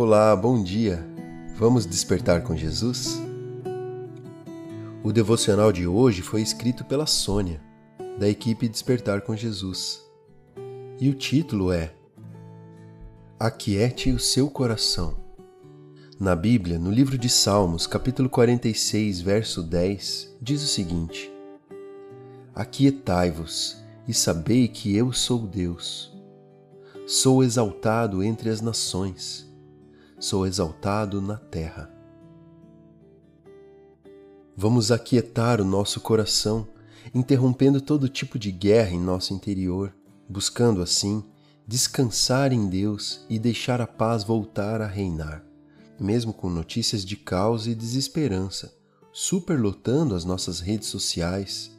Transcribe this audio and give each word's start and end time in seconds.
Olá, 0.00 0.36
bom 0.36 0.62
dia. 0.62 1.04
Vamos 1.56 1.84
despertar 1.84 2.44
com 2.44 2.56
Jesus? 2.56 3.20
O 5.02 5.12
devocional 5.12 5.72
de 5.72 5.88
hoje 5.88 6.22
foi 6.22 6.40
escrito 6.40 6.84
pela 6.84 7.04
Sônia, 7.04 7.60
da 8.16 8.28
equipe 8.28 8.68
Despertar 8.68 9.22
com 9.22 9.34
Jesus. 9.34 10.00
E 11.00 11.08
o 11.08 11.14
título 11.14 11.72
é 11.72 11.92
Aquiete 13.40 14.12
o 14.12 14.20
seu 14.20 14.48
coração. 14.48 15.16
Na 16.16 16.36
Bíblia, 16.36 16.78
no 16.78 16.92
livro 16.92 17.18
de 17.18 17.28
Salmos, 17.28 17.84
capítulo 17.84 18.30
46, 18.30 19.20
verso 19.20 19.64
10, 19.64 20.36
diz 20.40 20.62
o 20.62 20.68
seguinte: 20.68 21.28
Aquietai-vos 22.54 23.82
e 24.06 24.14
sabei 24.14 24.68
que 24.68 24.96
eu 24.96 25.12
sou 25.12 25.40
Deus. 25.40 26.16
Sou 27.04 27.42
exaltado 27.42 28.22
entre 28.22 28.48
as 28.48 28.60
nações 28.60 29.47
sou 30.18 30.46
exaltado 30.46 31.20
na 31.20 31.36
terra. 31.36 31.92
Vamos 34.56 34.90
aquietar 34.90 35.60
o 35.60 35.64
nosso 35.64 36.00
coração, 36.00 36.66
interrompendo 37.14 37.80
todo 37.80 38.08
tipo 38.08 38.38
de 38.38 38.50
guerra 38.50 38.90
em 38.90 39.00
nosso 39.00 39.32
interior, 39.32 39.94
buscando 40.28 40.82
assim 40.82 41.24
descansar 41.66 42.52
em 42.52 42.68
Deus 42.68 43.24
e 43.28 43.38
deixar 43.38 43.80
a 43.80 43.86
paz 43.86 44.24
voltar 44.24 44.80
a 44.80 44.86
reinar, 44.86 45.44
mesmo 46.00 46.32
com 46.32 46.48
notícias 46.48 47.04
de 47.04 47.16
caos 47.16 47.66
e 47.66 47.74
desesperança, 47.74 48.74
superlotando 49.12 50.14
as 50.14 50.24
nossas 50.24 50.60
redes 50.60 50.88
sociais, 50.88 51.70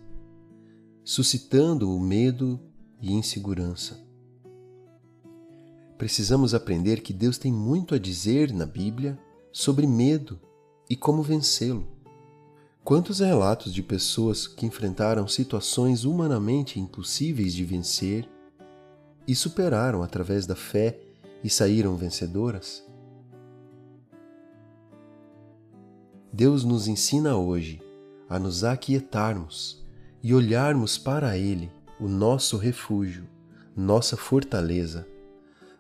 suscitando 1.04 1.94
o 1.94 2.00
medo 2.00 2.60
e 3.02 3.12
insegurança 3.12 4.09
precisamos 6.00 6.54
aprender 6.54 7.02
que 7.02 7.12
Deus 7.12 7.38
tem 7.38 7.52
muito 7.52 7.94
a 7.94 8.00
dizer 8.00 8.54
na 8.54 8.66
Bíblia 8.66 9.20
sobre 9.52 9.86
medo 9.86 10.40
e 10.90 10.96
como 10.96 11.22
vencê-lo. 11.22 11.86
Quantos 12.86 13.20
relatos 13.20 13.74
de 13.74 13.84
pessoas 13.84 14.48
que 14.48 14.66
enfrentaram 14.66 15.28
situações 15.28 16.06
humanamente 16.06 16.80
impossíveis 16.80 17.54
de 17.54 17.66
vencer 17.66 18.26
e 19.28 19.36
superaram 19.36 20.02
através 20.02 20.46
da 20.46 20.56
fé 20.56 20.98
e 21.44 21.50
saíram 21.50 21.98
vencedoras? 21.98 22.82
Deus 26.32 26.64
nos 26.64 26.88
ensina 26.88 27.36
hoje 27.36 27.82
a 28.30 28.40
nos 28.40 28.64
aquietarmos 28.64 29.86
e 30.24 30.34
olharmos 30.34 30.98
para 30.98 31.38
Ele, 31.38 31.70
o 32.00 32.08
nosso 32.08 32.56
refúgio, 32.56 33.28
nossa 33.76 34.16
fortaleza 34.16 35.06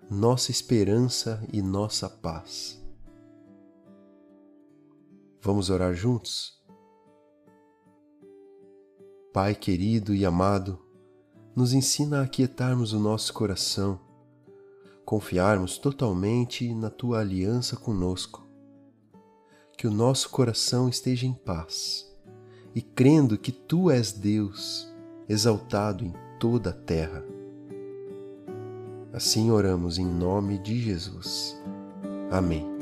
nossa 0.09 0.49
esperança 0.49 1.39
e 1.53 1.61
nossa 1.61 2.09
paz. 2.09 2.83
Vamos 5.39 5.69
orar 5.69 5.93
juntos? 5.93 6.59
Pai 9.31 9.53
querido 9.53 10.15
e 10.15 10.25
amado, 10.25 10.79
nos 11.55 11.73
ensina 11.73 12.21
a 12.21 12.23
aquietarmos 12.23 12.91
o 12.91 12.99
nosso 12.99 13.31
coração, 13.31 13.99
confiarmos 15.05 15.77
totalmente 15.77 16.73
na 16.73 16.89
tua 16.89 17.19
aliança 17.19 17.77
conosco, 17.77 18.47
que 19.77 19.85
o 19.85 19.91
nosso 19.91 20.31
coração 20.31 20.89
esteja 20.89 21.27
em 21.27 21.33
paz 21.33 22.11
e 22.73 22.81
crendo 22.81 23.37
que 23.37 23.51
tu 23.51 23.91
és 23.91 24.11
Deus, 24.11 24.91
exaltado 25.27 26.03
em 26.03 26.13
toda 26.39 26.71
a 26.71 26.73
terra 26.73 27.23
Assim 29.19 29.51
oramos 29.51 29.97
em 29.97 30.05
nome 30.05 30.57
de 30.59 30.79
Jesus. 30.79 31.53
Amém. 32.31 32.78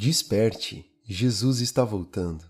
Desperte, 0.00 0.86
Jesus 1.04 1.60
está 1.60 1.84
voltando. 1.84 2.49